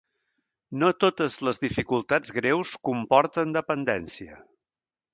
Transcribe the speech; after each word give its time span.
No 0.83 0.89
totes 1.03 1.35
les 1.49 1.61
dificultats 1.65 2.35
greus 2.39 2.75
comporten 2.91 3.57
dependència. 3.59 4.45